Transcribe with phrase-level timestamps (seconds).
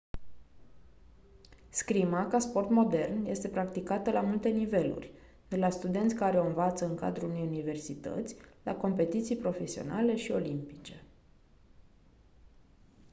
[1.69, 5.11] scrima ca sport modern este practicată la multe niveluri
[5.47, 11.03] de la studenți care o învață în cadrul unei universități la competiții profesionale și olimpice